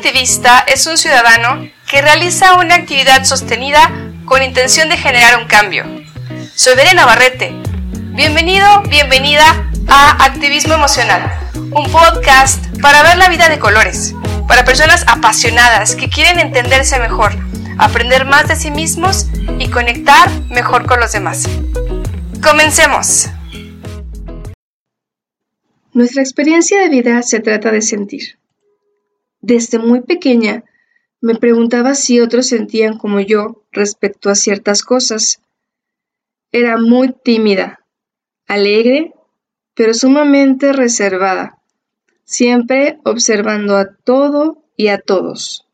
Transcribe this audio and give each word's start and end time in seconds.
activista 0.00 0.60
es 0.60 0.86
un 0.86 0.96
ciudadano 0.96 1.68
que 1.86 2.00
realiza 2.00 2.54
una 2.54 2.74
actividad 2.74 3.24
sostenida 3.24 3.90
con 4.24 4.42
intención 4.42 4.88
de 4.88 4.96
generar 4.96 5.38
un 5.38 5.46
cambio. 5.46 5.84
Soy 6.54 6.74
Verena 6.74 7.02
Navarrete. 7.02 7.52
Bienvenido, 8.14 8.80
bienvenida 8.88 9.44
a 9.88 10.24
Activismo 10.24 10.72
Emocional, 10.72 11.30
un 11.72 11.92
podcast 11.92 12.64
para 12.80 13.02
ver 13.02 13.18
la 13.18 13.28
vida 13.28 13.50
de 13.50 13.58
colores, 13.58 14.14
para 14.48 14.64
personas 14.64 15.04
apasionadas 15.06 15.94
que 15.96 16.08
quieren 16.08 16.38
entenderse 16.38 16.98
mejor, 16.98 17.32
aprender 17.76 18.24
más 18.24 18.48
de 18.48 18.56
sí 18.56 18.70
mismos 18.70 19.26
y 19.58 19.68
conectar 19.68 20.30
mejor 20.48 20.86
con 20.86 20.98
los 20.98 21.12
demás. 21.12 21.46
Comencemos. 22.42 23.28
Nuestra 25.92 26.22
experiencia 26.22 26.80
de 26.80 26.88
vida 26.88 27.20
se 27.20 27.40
trata 27.40 27.70
de 27.70 27.82
sentir. 27.82 28.39
Desde 29.40 29.78
muy 29.78 30.02
pequeña 30.02 30.64
me 31.20 31.34
preguntaba 31.34 31.94
si 31.94 32.20
otros 32.20 32.46
sentían 32.46 32.98
como 32.98 33.20
yo 33.20 33.64
respecto 33.72 34.30
a 34.30 34.34
ciertas 34.34 34.82
cosas. 34.82 35.42
Era 36.52 36.76
muy 36.78 37.12
tímida, 37.12 37.86
alegre, 38.46 39.14
pero 39.74 39.94
sumamente 39.94 40.72
reservada, 40.72 41.62
siempre 42.24 42.98
observando 43.04 43.76
a 43.76 43.94
todo 43.94 44.64
y 44.76 44.88
a 44.88 44.98
todos. 44.98 45.66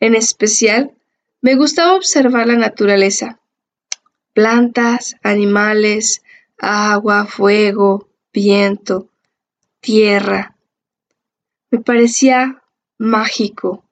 En 0.00 0.14
especial, 0.14 0.96
me 1.42 1.54
gustaba 1.54 1.94
observar 1.94 2.46
la 2.46 2.56
naturaleza, 2.56 3.40
plantas, 4.32 5.16
animales, 5.22 6.22
agua, 6.58 7.26
fuego, 7.26 8.08
viento, 8.32 9.08
tierra. 9.80 10.56
Me 11.70 11.80
parecía 11.80 12.59
mágico. 13.00 13.82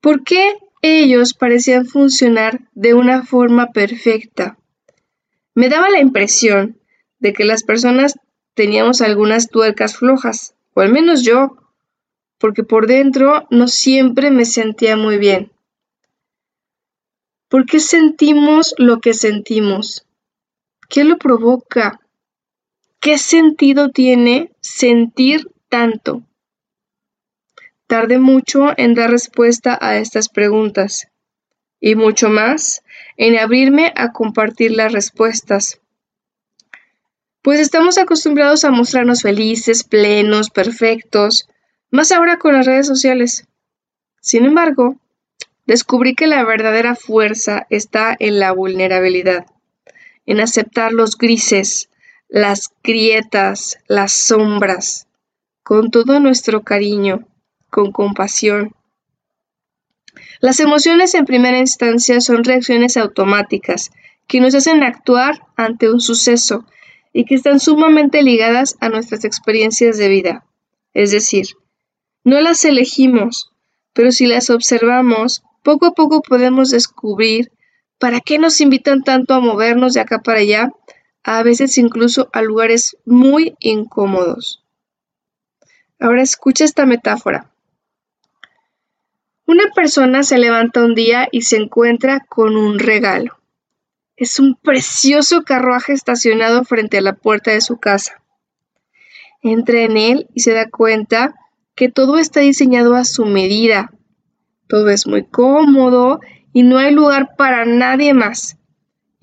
¿Por 0.00 0.24
qué 0.24 0.58
ellos 0.82 1.32
parecían 1.32 1.86
funcionar 1.86 2.68
de 2.72 2.94
una 2.94 3.24
forma 3.24 3.70
perfecta? 3.70 4.58
Me 5.54 5.68
daba 5.68 5.90
la 5.90 6.00
impresión 6.00 6.80
de 7.20 7.32
que 7.32 7.44
las 7.44 7.62
personas 7.62 8.18
teníamos 8.54 9.00
algunas 9.00 9.48
tuercas 9.48 9.96
flojas, 9.96 10.56
o 10.74 10.80
al 10.80 10.90
menos 10.90 11.22
yo, 11.22 11.56
porque 12.36 12.64
por 12.64 12.88
dentro 12.88 13.46
no 13.48 13.68
siempre 13.68 14.32
me 14.32 14.44
sentía 14.44 14.96
muy 14.96 15.18
bien. 15.18 15.52
¿Por 17.48 17.64
qué 17.64 17.78
sentimos 17.78 18.74
lo 18.76 18.98
que 18.98 19.14
sentimos? 19.14 20.04
¿Qué 20.88 21.04
lo 21.04 21.16
provoca? 21.16 22.00
¿Qué 22.98 23.18
sentido 23.18 23.90
tiene 23.90 24.50
sentir 24.60 25.48
tanto? 25.68 26.24
Tardé 27.88 28.18
mucho 28.18 28.74
en 28.76 28.92
dar 28.92 29.10
respuesta 29.10 29.78
a 29.80 29.96
estas 29.96 30.28
preguntas 30.28 31.08
y 31.80 31.94
mucho 31.94 32.28
más 32.28 32.82
en 33.16 33.38
abrirme 33.38 33.94
a 33.96 34.12
compartir 34.12 34.72
las 34.72 34.92
respuestas. 34.92 35.80
Pues 37.40 37.60
estamos 37.60 37.96
acostumbrados 37.96 38.64
a 38.64 38.70
mostrarnos 38.70 39.22
felices, 39.22 39.84
plenos, 39.84 40.50
perfectos, 40.50 41.48
más 41.90 42.12
ahora 42.12 42.36
con 42.36 42.52
las 42.52 42.66
redes 42.66 42.86
sociales. 42.86 43.46
Sin 44.20 44.44
embargo, 44.44 45.00
descubrí 45.64 46.14
que 46.14 46.26
la 46.26 46.44
verdadera 46.44 46.94
fuerza 46.94 47.66
está 47.70 48.14
en 48.18 48.38
la 48.38 48.52
vulnerabilidad, 48.52 49.46
en 50.26 50.40
aceptar 50.40 50.92
los 50.92 51.16
grises, 51.16 51.88
las 52.28 52.68
grietas, 52.84 53.78
las 53.86 54.12
sombras, 54.12 55.06
con 55.62 55.90
todo 55.90 56.20
nuestro 56.20 56.64
cariño, 56.64 57.26
con 57.70 57.92
compasión. 57.92 58.74
Las 60.40 60.60
emociones 60.60 61.14
en 61.14 61.24
primera 61.24 61.58
instancia 61.58 62.20
son 62.20 62.44
reacciones 62.44 62.96
automáticas 62.96 63.90
que 64.26 64.40
nos 64.40 64.54
hacen 64.54 64.82
actuar 64.82 65.46
ante 65.56 65.90
un 65.90 66.00
suceso 66.00 66.64
y 67.12 67.24
que 67.24 67.34
están 67.34 67.60
sumamente 67.60 68.22
ligadas 68.22 68.76
a 68.80 68.88
nuestras 68.88 69.24
experiencias 69.24 69.98
de 69.98 70.08
vida. 70.08 70.44
Es 70.92 71.10
decir, 71.10 71.46
no 72.24 72.40
las 72.40 72.64
elegimos, 72.64 73.52
pero 73.92 74.12
si 74.12 74.26
las 74.26 74.50
observamos, 74.50 75.42
poco 75.62 75.86
a 75.86 75.92
poco 75.92 76.22
podemos 76.22 76.70
descubrir 76.70 77.50
para 77.98 78.20
qué 78.20 78.38
nos 78.38 78.60
invitan 78.60 79.02
tanto 79.02 79.34
a 79.34 79.40
movernos 79.40 79.94
de 79.94 80.00
acá 80.00 80.20
para 80.20 80.40
allá, 80.40 80.70
a 81.24 81.42
veces 81.42 81.78
incluso 81.78 82.30
a 82.32 82.42
lugares 82.42 82.96
muy 83.04 83.54
incómodos. 83.60 84.64
Ahora 85.98 86.22
escucha 86.22 86.64
esta 86.64 86.86
metáfora. 86.86 87.50
Una 89.48 89.70
persona 89.74 90.24
se 90.24 90.36
levanta 90.36 90.84
un 90.84 90.94
día 90.94 91.26
y 91.32 91.40
se 91.40 91.56
encuentra 91.56 92.20
con 92.28 92.54
un 92.54 92.78
regalo. 92.78 93.40
Es 94.14 94.38
un 94.38 94.56
precioso 94.56 95.42
carruaje 95.42 95.94
estacionado 95.94 96.64
frente 96.64 96.98
a 96.98 97.00
la 97.00 97.14
puerta 97.14 97.52
de 97.52 97.62
su 97.62 97.78
casa. 97.78 98.22
Entra 99.40 99.80
en 99.80 99.96
él 99.96 100.28
y 100.34 100.40
se 100.40 100.52
da 100.52 100.68
cuenta 100.68 101.34
que 101.74 101.88
todo 101.88 102.18
está 102.18 102.40
diseñado 102.40 102.94
a 102.94 103.06
su 103.06 103.24
medida. 103.24 103.90
Todo 104.66 104.90
es 104.90 105.06
muy 105.06 105.24
cómodo 105.24 106.20
y 106.52 106.62
no 106.62 106.76
hay 106.76 106.92
lugar 106.92 107.30
para 107.38 107.64
nadie 107.64 108.12
más. 108.12 108.58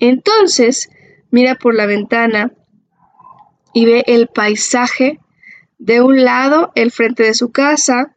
Entonces 0.00 0.90
mira 1.30 1.54
por 1.54 1.72
la 1.72 1.86
ventana 1.86 2.52
y 3.72 3.84
ve 3.84 4.02
el 4.08 4.26
paisaje. 4.26 5.20
De 5.78 6.00
un 6.00 6.24
lado 6.24 6.72
el 6.74 6.90
frente 6.90 7.22
de 7.22 7.34
su 7.34 7.52
casa, 7.52 8.15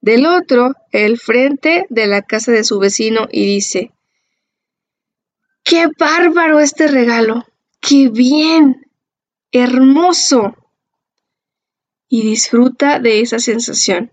del 0.00 0.26
otro 0.26 0.74
el 0.92 1.18
frente 1.18 1.86
de 1.90 2.06
la 2.06 2.22
casa 2.22 2.52
de 2.52 2.64
su 2.64 2.78
vecino 2.78 3.26
y 3.30 3.46
dice, 3.46 3.92
¡Qué 5.64 5.86
bárbaro 5.98 6.60
este 6.60 6.88
regalo! 6.88 7.44
¡Qué 7.80 8.08
bien! 8.08 8.90
¡Hermoso! 9.52 10.56
Y 12.08 12.22
disfruta 12.22 13.00
de 13.00 13.20
esa 13.20 13.38
sensación. 13.38 14.12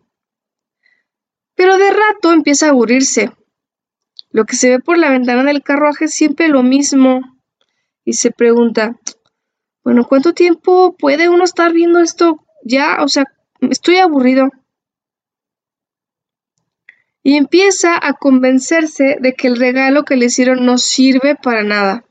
Pero 1.56 1.78
de 1.78 1.92
rato 1.92 2.34
empieza 2.34 2.66
a 2.66 2.70
aburrirse. 2.70 3.32
Lo 4.32 4.44
que 4.44 4.58
se 4.58 4.70
ve 4.70 4.80
por 4.80 4.98
la 4.98 5.10
ventana 5.10 5.46
del 5.46 5.64
carruaje 5.64 6.06
es 6.06 6.14
siempre 6.14 6.50
lo 6.50 6.62
mismo. 6.62 7.22
Y 8.04 8.14
se 8.14 8.32
pregunta, 8.32 9.00
bueno, 9.82 10.04
¿cuánto 10.04 10.34
tiempo 10.34 10.98
puede 10.98 11.30
uno 11.30 11.46
estar 11.46 11.72
viendo 11.72 12.02
esto 12.02 12.46
ya? 12.66 12.98
O 13.02 13.08
sea, 13.08 13.24
estoy 13.62 13.98
aburrido 13.98 14.50
y 17.26 17.38
empieza 17.38 17.98
a 18.00 18.14
convencerse 18.14 19.18
de 19.20 19.34
que 19.34 19.48
el 19.48 19.58
regalo 19.58 20.06
que 20.06 20.16
le 20.16 20.28
hicieron 20.28 20.64
no 20.64 20.78
sirve 20.78 21.36
para 21.36 21.64
nada. 21.64 22.06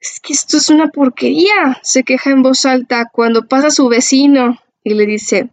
Es 0.00 0.18
que 0.18 0.32
esto 0.32 0.56
es 0.56 0.70
una 0.70 0.88
porquería, 0.88 1.78
se 1.80 2.02
queja 2.02 2.30
en 2.30 2.42
voz 2.42 2.66
alta 2.66 3.08
cuando 3.12 3.46
pasa 3.46 3.70
su 3.70 3.88
vecino 3.88 4.58
y 4.82 4.94
le 4.94 5.06
dice, 5.06 5.50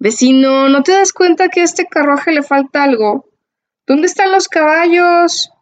Vecino, 0.00 0.68
¿no 0.68 0.82
te 0.82 0.90
das 0.90 1.12
cuenta 1.12 1.48
que 1.48 1.60
a 1.60 1.64
este 1.64 1.86
carruaje 1.86 2.32
le 2.32 2.42
falta 2.42 2.82
algo? 2.82 3.30
¿Dónde 3.86 4.08
están 4.08 4.32
los 4.32 4.48
caballos? 4.48 5.52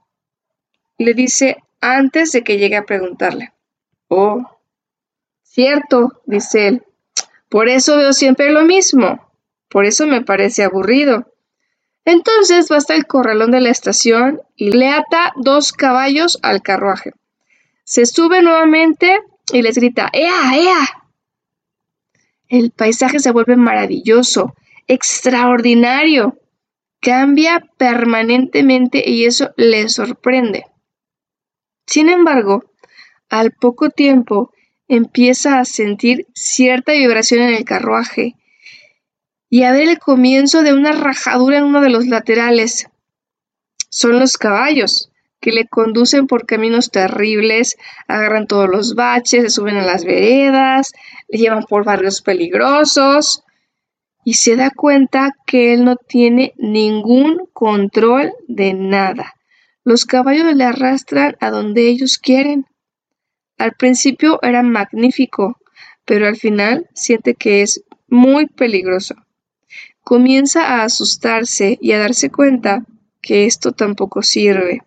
Le 0.97 1.13
dice 1.13 1.59
antes 1.83 2.33
de 2.33 2.43
que 2.43 2.57
llegue 2.57 2.79
a 2.79 2.87
preguntarle. 2.87 3.53
Oh, 4.09 4.47
cierto, 5.43 6.23
dice 6.25 6.69
él. 6.69 6.87
Por 7.51 7.69
eso 7.69 7.99
veo 7.99 8.15
siempre 8.15 8.51
lo 8.51 8.63
mismo. 8.63 9.28
Por 9.69 9.85
eso 9.85 10.07
me 10.07 10.23
parece 10.23 10.65
aburrido. 10.65 11.33
Entonces 12.05 12.69
va 12.73 12.77
hasta 12.77 12.95
el 12.95 13.07
corralón 13.07 13.51
de 13.51 13.61
la 13.61 13.71
estación 13.71 14.41
y 14.57 14.73
le 14.73 14.89
ata 14.89 15.33
dos 15.37 15.73
caballos 15.73 16.39
al 16.43 16.63
carruaje. 16.63 17.13
Se 17.85 18.07
sube 18.07 18.43
nuevamente 18.43 19.19
y 19.53 19.63
les 19.63 19.77
grita, 19.77 20.09
¡Ea, 20.13 20.57
ea! 20.57 21.05
El 22.49 22.71
paisaje 22.71 23.19
se 23.19 23.31
vuelve 23.31 23.57
maravilloso, 23.57 24.55
extraordinario. 24.87 26.39
Cambia 27.01 27.69
permanentemente 27.77 29.09
y 29.09 29.27
eso 29.27 29.53
le 29.57 29.89
sorprende. 29.89 30.65
Sin 31.87 32.09
embargo, 32.09 32.73
al 33.29 33.53
poco 33.53 33.91
tiempo 33.91 34.51
empieza 34.89 35.61
a 35.61 35.65
sentir 35.65 36.27
cierta 36.35 36.93
vibración 36.93 37.43
en 37.43 37.55
el 37.55 37.65
carruaje 37.65 38.35
y 39.51 39.63
a 39.63 39.73
ver 39.73 39.89
el 39.89 39.99
comienzo 39.99 40.63
de 40.63 40.73
una 40.73 40.93
rajadura 40.93 41.59
en 41.59 41.65
uno 41.65 41.81
de 41.81 41.91
los 41.91 42.07
laterales. 42.07 42.89
Son 43.91 44.19
los 44.19 44.37
caballos, 44.37 45.11
que 45.41 45.53
le 45.53 45.67
conducen 45.67 46.27
por 46.27 46.47
caminos 46.47 46.91
terribles, 46.91 47.77
agarran 48.07 48.47
todos 48.47 48.69
los 48.69 48.95
baches, 48.95 49.43
se 49.43 49.51
suben 49.51 49.77
a 49.77 49.87
las 49.87 50.05
veredas, 50.05 50.93
le 51.29 51.39
llevan 51.39 51.65
por 51.65 51.85
barrios 51.85 52.23
peligrosos 52.23 53.45
y 54.25 54.35
se 54.35 54.57
da 54.57 54.71
cuenta 54.71 55.31
que 55.47 55.73
él 55.73 55.85
no 55.85 55.97
tiene 55.97 56.53
ningún 56.59 57.49
control 57.53 58.33
de 58.47 58.75
nada. 58.75 59.35
Los 59.85 60.05
caballos 60.05 60.55
le 60.55 60.65
arrastran 60.65 61.37
a 61.41 61.51
donde 61.51 61.89
ellos 61.89 62.19
quieren. 62.19 62.67
Al 63.57 63.73
principio 63.73 64.39
era 64.43 64.63
magnífico, 64.63 65.59
pero 66.05 66.27
al 66.27 66.37
final 66.37 66.87
siente 66.93 67.35
que 67.35 67.63
es 67.63 67.83
muy 68.07 68.47
peligroso. 68.47 69.15
Comienza 70.09 70.63
a 70.67 70.85
asustarse 70.85 71.77
y 71.83 71.93
a 71.93 71.99
darse 71.99 72.31
cuenta 72.31 72.83
que 73.21 73.45
esto 73.45 73.73
tampoco 73.73 74.23
sirve. 74.23 74.83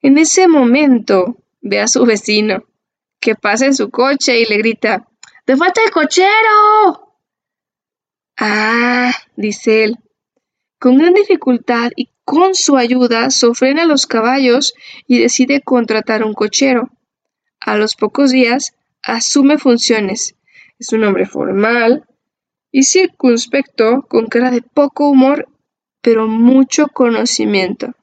En 0.00 0.16
ese 0.16 0.48
momento 0.48 1.36
ve 1.60 1.80
a 1.80 1.86
su 1.86 2.06
vecino, 2.06 2.64
que 3.20 3.34
pasa 3.34 3.66
en 3.66 3.74
su 3.74 3.90
coche 3.90 4.40
y 4.40 4.46
le 4.46 4.56
grita, 4.56 5.06
¡Te 5.44 5.54
falta 5.54 5.82
el 5.84 5.90
cochero! 5.90 7.14
Ah, 8.38 9.12
dice 9.36 9.84
él. 9.84 9.98
Con 10.78 10.96
gran 10.96 11.12
dificultad 11.12 11.90
y 11.94 12.08
con 12.24 12.54
su 12.54 12.78
ayuda 12.78 13.28
sofrena 13.28 13.84
los 13.84 14.06
caballos 14.06 14.72
y 15.06 15.18
decide 15.18 15.60
contratar 15.60 16.24
un 16.24 16.32
cochero. 16.32 16.88
A 17.60 17.76
los 17.76 17.96
pocos 17.96 18.30
días 18.30 18.72
asume 19.02 19.58
funciones. 19.58 20.36
Es 20.78 20.90
un 20.94 21.04
hombre 21.04 21.26
formal 21.26 22.06
y 22.72 22.84
circunspecto, 22.84 24.02
con 24.08 24.26
cara 24.26 24.50
de 24.50 24.62
poco 24.62 25.08
humor, 25.08 25.48
pero 26.00 26.26
mucho 26.26 26.88
conocimiento. 26.88 27.94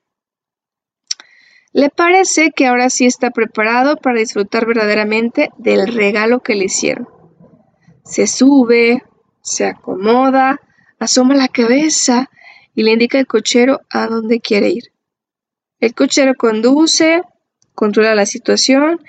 Le 1.72 1.90
parece 1.90 2.52
que 2.56 2.66
ahora 2.66 2.90
sí 2.90 3.06
está 3.06 3.31
preparado 3.31 3.98
para 3.98 4.19
disfrutar 4.19 4.66
verdaderamente 4.66 5.50
del 5.58 5.94
regalo 5.94 6.40
que 6.40 6.56
le 6.56 6.66
hicieron. 6.66 7.08
Se 8.04 8.25
sube, 8.25 9.04
se 9.42 9.66
acomoda, 9.66 10.60
asoma 11.00 11.36
la 11.36 11.48
cabeza 11.48 12.30
y 12.74 12.84
le 12.84 12.94
indica 12.94 13.20
al 13.20 13.28
cochero 13.28 13.81
a 13.90 14.08
dónde 14.08 14.40
quiere 14.40 14.70
ir. 14.70 14.92
El 15.80 15.94
cochero 15.94 16.34
conduce, 16.36 17.22
controla 17.75 18.16
la 18.16 18.25
situación, 18.25 19.00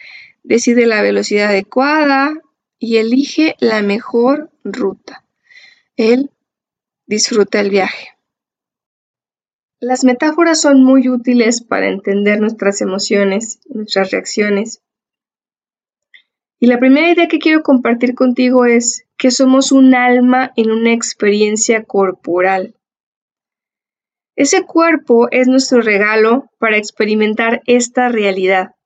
decide 0.42 0.86
la 0.86 1.00
velocidad 1.00 1.48
adecuada 1.48 2.34
y 2.78 2.98
elige 2.98 3.56
la 3.60 3.82
mejor 3.82 4.50
ruta. 4.62 5.24
Él 5.98 6.30
disfruta 7.06 7.58
el 7.58 7.70
viaje. 7.70 8.10
Las 9.80 10.04
metáforas 10.04 10.60
son 10.60 10.84
muy 10.84 11.08
útiles 11.08 11.60
para 11.60 11.88
entender 11.88 12.40
nuestras 12.40 12.80
emociones 12.80 13.58
nuestras 13.68 14.12
reacciones. 14.12 14.80
Y 16.60 16.68
la 16.68 16.78
primera 16.78 17.10
idea 17.10 17.26
que 17.26 17.40
quiero 17.40 17.64
compartir 17.64 18.14
contigo 18.14 18.64
es 18.64 19.06
que 19.16 19.32
somos 19.32 19.72
un 19.72 19.92
alma 19.96 20.52
en 20.54 20.70
una 20.70 20.92
experiencia 20.92 21.82
corporal. 21.82 22.76
Ese 24.36 24.64
cuerpo 24.66 25.26
es 25.32 25.48
nuestro 25.48 25.80
regalo 25.80 26.48
para 26.58 26.76
experimentar 26.76 27.60
esta 27.66 28.08
realidad. 28.08 28.76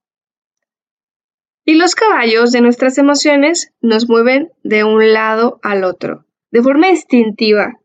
Y 1.66 1.74
los 1.74 1.94
caballos 1.94 2.52
de 2.52 2.62
nuestras 2.62 2.96
emociones 2.96 3.70
nos 3.82 4.08
mueven 4.08 4.50
de 4.62 4.84
un 4.84 5.12
lado 5.12 5.60
al 5.62 5.84
otro, 5.84 6.24
de 6.52 6.62
forma 6.62 6.90
instintiva, 6.90 7.80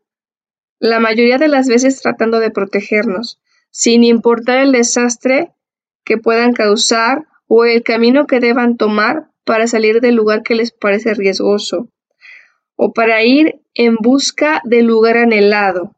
la 0.78 1.00
mayoría 1.00 1.38
de 1.38 1.48
las 1.48 1.68
veces 1.68 2.00
tratando 2.00 2.38
de 2.38 2.50
protegernos, 2.50 3.40
sin 3.70 4.04
importar 4.04 4.58
el 4.58 4.72
desastre 4.72 5.52
que 6.04 6.18
puedan 6.18 6.52
causar 6.52 7.26
o 7.46 7.64
el 7.64 7.82
camino 7.82 8.26
que 8.26 8.40
deban 8.40 8.76
tomar 8.76 9.30
para 9.44 9.66
salir 9.66 10.00
del 10.00 10.14
lugar 10.14 10.42
que 10.42 10.54
les 10.54 10.70
parece 10.70 11.14
riesgoso, 11.14 11.88
o 12.76 12.92
para 12.92 13.24
ir 13.24 13.60
en 13.74 13.96
busca 13.96 14.60
del 14.64 14.84
lugar 14.84 15.16
anhelado. 15.16 15.96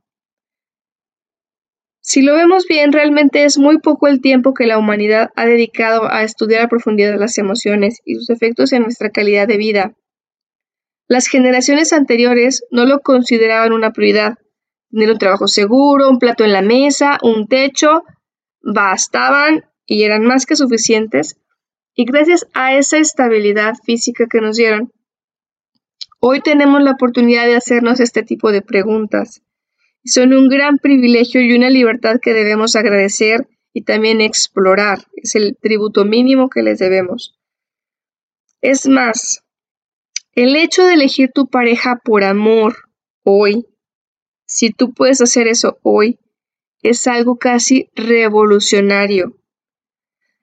Si 2.01 2.23
lo 2.23 2.35
vemos 2.35 2.67
bien, 2.67 2.93
realmente 2.93 3.45
es 3.45 3.59
muy 3.59 3.79
poco 3.79 4.07
el 4.07 4.21
tiempo 4.21 4.55
que 4.55 4.67
la 4.67 4.79
humanidad 4.79 5.31
ha 5.35 5.45
dedicado 5.45 6.11
a 6.11 6.23
estudiar 6.23 6.63
a 6.63 6.69
profundidad 6.69 7.19
las 7.19 7.37
emociones 7.37 8.01
y 8.05 8.15
sus 8.15 8.31
efectos 8.31 8.73
en 8.73 8.83
nuestra 8.83 9.11
calidad 9.11 9.49
de 9.49 9.57
vida. 9.57 9.95
Las 11.11 11.27
generaciones 11.27 11.93
anteriores 11.93 12.65
no 12.71 12.87
lo 12.87 13.01
consideraban 13.01 13.73
una 13.73 13.91
prioridad, 13.91 14.39
tener 14.93 15.11
un 15.11 15.19
trabajo 15.19 15.49
seguro, 15.49 16.09
un 16.09 16.21
plato 16.21 16.45
en 16.45 16.53
la 16.53 16.63
mesa, 16.63 17.19
un 17.25 17.49
techo, 17.49 18.05
bastaban 18.63 19.65
y 19.87 20.05
eran 20.05 20.23
más 20.23 20.47
que 20.47 20.55
suficientes. 20.55 21.37
Y 21.97 22.05
gracias 22.05 22.47
a 22.55 22.77
esa 22.77 22.99
estabilidad 22.99 23.75
física 23.85 24.29
que 24.31 24.41
nos 24.41 24.57
dieron, 24.57 24.93
hoy 26.21 26.43
tenemos 26.43 26.81
la 26.81 26.93
oportunidad 26.93 27.47
de 27.47 27.57
hacernos 27.57 27.99
este 27.99 28.23
tipo 28.23 28.53
de 28.53 28.63
preguntas. 28.63 29.43
Son 30.05 30.33
un 30.33 30.49
gran 30.49 30.79
privilegio 30.79 31.41
y 31.41 31.57
una 31.57 31.71
libertad 31.71 32.21
que 32.23 32.35
debemos 32.35 32.77
agradecer 32.77 33.49
y 33.73 33.83
también 33.83 34.21
explorar. 34.21 35.01
Es 35.17 35.35
el 35.35 35.57
tributo 35.61 36.05
mínimo 36.05 36.49
que 36.49 36.63
les 36.63 36.79
debemos. 36.79 37.37
Es 38.61 38.87
más, 38.87 39.43
el 40.35 40.57
hecho 40.57 40.85
de 40.85 40.95
elegir 40.95 41.31
tu 41.33 41.49
pareja 41.49 42.01
por 42.05 42.25
amor 42.25 42.77
hoy 43.25 43.67
si 44.53 44.71
tú 44.71 44.93
puedes 44.93 45.21
hacer 45.21 45.47
eso 45.47 45.79
hoy, 45.83 46.19
es 46.83 47.07
algo 47.07 47.39
casi 47.39 47.89
revolucionario. 47.95 49.37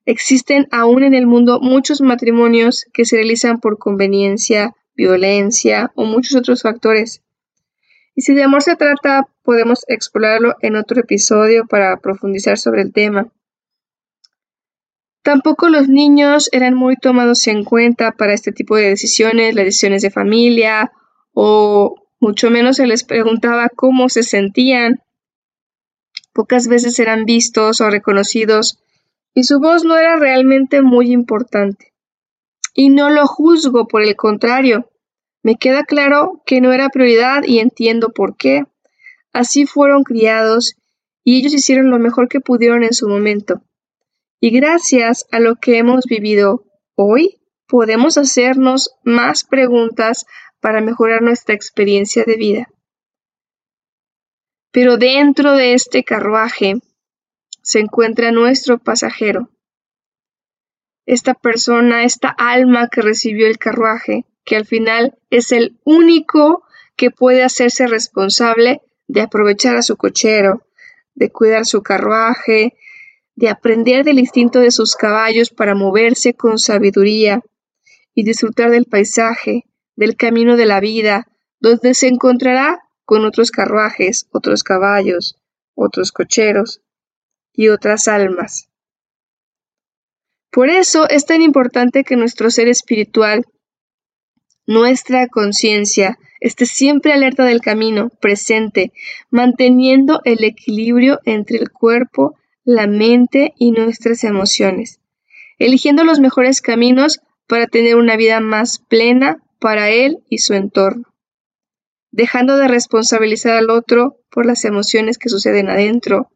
Existen 0.05 0.65
aún 0.71 1.03
en 1.03 1.13
el 1.13 1.27
mundo 1.27 1.59
muchos 1.59 1.99
matrimonios 1.99 2.85
que 2.93 3.03
se 3.03 3.17
realizan 3.17 3.59
por 3.59 3.77
conveniencia, 3.77 4.73
violencia 4.95 5.91
o 5.95 6.05
muchos 6.05 6.37
otros 6.37 6.61
factores. 6.61 7.21
Y 8.15 8.21
si 8.21 8.33
de 8.33 8.43
amor 8.43 8.63
se 8.63 8.77
trata, 8.77 9.27
podemos 9.43 9.83
explorarlo 9.89 10.55
en 10.61 10.77
otro 10.77 11.01
episodio 11.01 11.65
para 11.67 11.97
profundizar 11.97 12.57
sobre 12.57 12.83
el 12.83 12.93
tema. 12.93 13.29
Tampoco 15.27 15.67
los 15.67 15.89
niños 15.89 16.47
eran 16.53 16.73
muy 16.73 16.95
tomados 16.95 17.47
en 17.47 17.65
cuenta 17.65 18.13
para 18.13 18.33
este 18.33 18.53
tipo 18.53 18.77
de 18.77 18.87
decisiones, 18.87 19.55
las 19.55 19.65
decisiones 19.65 20.01
de 20.01 20.09
familia 20.09 20.93
o 21.33 21.95
mucho 22.21 22.49
menos 22.49 22.77
se 22.77 22.87
les 22.87 23.03
preguntaba 23.03 23.67
cómo 23.67 24.07
se 24.07 24.23
sentían. 24.23 25.01
Pocas 26.31 26.69
veces 26.69 26.97
eran 26.99 27.25
vistos 27.25 27.81
o 27.81 27.89
reconocidos 27.89 28.79
y 29.33 29.43
su 29.43 29.59
voz 29.59 29.83
no 29.83 29.97
era 29.97 30.15
realmente 30.15 30.81
muy 30.81 31.11
importante. 31.11 31.91
Y 32.73 32.87
no 32.87 33.09
lo 33.09 33.27
juzgo, 33.27 33.85
por 33.85 34.03
el 34.03 34.15
contrario. 34.15 34.89
Me 35.43 35.57
queda 35.57 35.83
claro 35.83 36.41
que 36.45 36.61
no 36.61 36.71
era 36.71 36.87
prioridad 36.87 37.43
y 37.43 37.59
entiendo 37.59 38.13
por 38.13 38.37
qué. 38.37 38.63
Así 39.33 39.65
fueron 39.65 40.03
criados 40.03 40.77
y 41.25 41.37
ellos 41.37 41.53
hicieron 41.53 41.89
lo 41.89 41.99
mejor 41.99 42.29
que 42.29 42.39
pudieron 42.39 42.85
en 42.85 42.93
su 42.93 43.09
momento. 43.09 43.61
Y 44.39 44.51
gracias 44.51 45.25
a 45.31 45.39
lo 45.39 45.55
que 45.55 45.77
hemos 45.77 46.05
vivido 46.05 46.65
hoy, 46.95 47.41
podemos 47.67 48.17
hacernos 48.17 48.91
más 49.03 49.43
preguntas 49.43 50.25
para 50.59 50.81
mejorar 50.81 51.21
nuestra 51.21 51.55
experiencia 51.55 52.23
de 52.23 52.35
vida. 52.35 52.67
Pero 54.71 54.97
dentro 54.97 55.53
de 55.53 55.73
este 55.73 56.03
carruaje 56.03 56.75
se 57.63 57.79
encuentra 57.79 58.31
nuestro 58.31 58.77
pasajero. 58.77 59.49
Esta 61.05 61.33
persona, 61.33 62.03
esta 62.03 62.29
alma 62.29 62.89
que 62.89 63.01
recibió 63.01 63.47
el 63.47 63.57
carruaje, 63.57 64.25
que 64.43 64.55
al 64.55 64.65
final 64.65 65.17
es 65.29 65.51
el 65.51 65.79
único 65.83 66.63
que 66.95 67.11
puede 67.11 67.43
hacerse 67.43 67.87
responsable 67.87 68.81
de 69.07 69.21
aprovechar 69.21 69.77
a 69.77 69.81
su 69.81 69.97
cochero, 69.97 70.65
de 71.15 71.31
cuidar 71.31 71.65
su 71.65 71.81
carruaje, 71.81 72.77
de 73.37 73.49
aprender 73.49 74.03
del 74.03 74.17
instinto 74.17 74.59
de 74.59 74.71
sus 74.71 74.95
caballos 74.95 75.51
para 75.51 75.75
moverse 75.75 76.33
con 76.33 76.57
sabiduría 76.57 77.41
y 78.15 78.23
disfrutar 78.23 78.71
del 78.71 78.85
paisaje, 78.85 79.65
del 79.95 80.17
camino 80.17 80.57
de 80.57 80.65
la 80.65 80.79
vida, 80.79 81.27
donde 81.59 81.93
se 81.93 82.07
encontrará 82.07 82.81
con 83.05 83.25
otros 83.25 83.51
carruajes, 83.51 84.27
otros 84.31 84.63
caballos, 84.63 85.39
otros 85.75 86.11
cocheros 86.11 86.81
y 87.53 87.69
otras 87.69 88.07
almas. 88.07 88.69
Por 90.51 90.69
eso 90.69 91.07
es 91.07 91.27
tan 91.27 91.43
importante 91.43 92.03
que 92.03 92.15
nuestro 92.15 92.49
ser 92.49 92.67
espiritual, 92.67 93.45
nuestra 94.65 95.27
conciencia, 95.27 96.17
esté 96.39 96.65
siempre 96.65 97.13
alerta 97.13 97.45
del 97.45 97.61
camino, 97.61 98.09
presente, 98.19 98.93
manteniendo 99.29 100.21
el 100.25 100.43
equilibrio 100.43 101.19
entre 101.25 101.57
el 101.57 101.69
cuerpo, 101.69 102.35
la 102.67 102.85
mente 102.85 103.53
y 103.57 103.71
nuestras 103.71 104.25
emociones, 104.25 104.99
eligiendo 105.57 106.03
los 106.03 106.19
mejores 106.19 106.61
caminos 106.61 107.21
para 107.47 107.65
tener 107.65 107.95
una 107.95 108.17
vida 108.17 108.41
más 108.41 108.79
plena, 108.79 109.41
para 109.57 109.89
él 109.89 110.19
y 110.29 110.39
su 110.39 110.53
entorno, 110.53 111.05
dejando 112.11 112.57
de 112.57 112.67
responsabilizar 112.67 113.53
al 113.53 113.69
otro 113.69 114.17
por 114.29 114.45
las 114.45 114.65
emociones 114.65 115.17
que 115.17 115.29
suceden 115.29 115.69
adentro, 115.69 116.29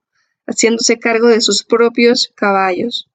haciéndose 0.47 0.99
cargo 0.99 1.27
de 1.27 1.41
sus 1.41 1.65
propios 1.65 2.31
caballos. 2.33 3.09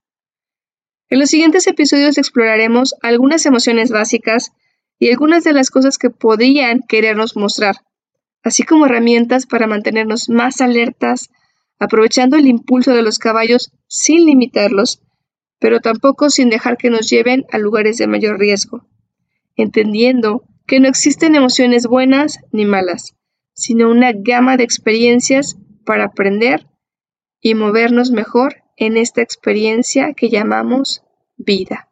En 1.08 1.18
los 1.18 1.30
siguientes 1.30 1.66
episodios 1.66 2.18
exploraremos 2.18 2.94
algunas 3.00 3.46
emociones 3.46 3.90
básicas 3.90 4.52
y 4.98 5.08
algunas 5.10 5.42
de 5.42 5.54
las 5.54 5.70
cosas 5.70 5.96
que 5.96 6.10
podrían 6.10 6.82
querernos 6.82 7.34
mostrar, 7.34 7.76
así 8.42 8.62
como 8.62 8.84
herramientas 8.84 9.46
para 9.46 9.66
mantenernos 9.66 10.28
más 10.28 10.60
alertas, 10.60 11.30
aprovechando 11.78 12.36
el 12.36 12.46
impulso 12.46 12.92
de 12.92 13.02
los 13.02 13.18
caballos 13.18 13.72
sin 13.86 14.26
limitarlos, 14.26 15.02
pero 15.58 15.80
tampoco 15.80 16.30
sin 16.30 16.50
dejar 16.50 16.76
que 16.76 16.90
nos 16.90 17.08
lleven 17.08 17.44
a 17.50 17.58
lugares 17.58 17.96
de 17.98 18.06
mayor 18.06 18.38
riesgo 18.38 18.86
entendiendo 19.56 20.44
que 20.66 20.80
no 20.80 20.88
existen 20.88 21.34
emociones 21.34 21.86
buenas 21.86 22.40
ni 22.52 22.64
malas, 22.64 23.16
sino 23.54 23.90
una 23.90 24.12
gama 24.12 24.56
de 24.56 24.64
experiencias 24.64 25.56
para 25.84 26.04
aprender 26.04 26.66
y 27.40 27.54
movernos 27.54 28.10
mejor 28.10 28.64
en 28.76 28.96
esta 28.96 29.22
experiencia 29.22 30.12
que 30.14 30.28
llamamos 30.28 31.02
vida. 31.36 31.88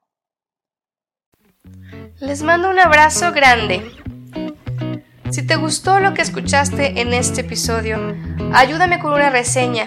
Les 2.20 2.42
mando 2.42 2.70
un 2.70 2.78
abrazo 2.78 3.32
grande. 3.32 3.82
Te 5.54 5.60
gustó 5.60 6.00
lo 6.00 6.14
que 6.14 6.22
escuchaste 6.22 7.00
en 7.00 7.14
este 7.14 7.42
episodio, 7.42 7.96
ayúdame 8.52 8.98
con 8.98 9.12
una 9.12 9.30
reseña, 9.30 9.86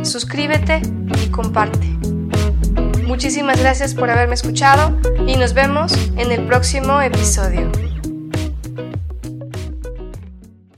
suscríbete 0.00 0.80
y 1.22 1.28
comparte. 1.28 1.86
Muchísimas 3.04 3.60
gracias 3.60 3.94
por 3.94 4.08
haberme 4.08 4.32
escuchado 4.32 4.98
y 5.26 5.36
nos 5.36 5.52
vemos 5.52 5.92
en 6.16 6.32
el 6.32 6.46
próximo 6.46 7.02
episodio. 7.02 7.91